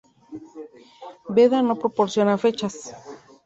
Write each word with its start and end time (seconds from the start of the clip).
Beda 1.35 1.59
no 1.61 1.75
proporciona 1.81 2.41
fechas. 2.45 2.75